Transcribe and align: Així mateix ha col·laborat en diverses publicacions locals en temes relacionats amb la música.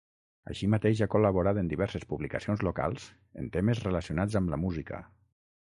Així 0.51 0.69
mateix 0.73 1.01
ha 1.03 1.07
col·laborat 1.15 1.59
en 1.63 1.69
diverses 1.73 2.07
publicacions 2.13 2.65
locals 2.69 3.07
en 3.43 3.53
temes 3.59 3.87
relacionats 3.89 4.41
amb 4.43 4.55
la 4.55 4.63
música. 4.65 5.07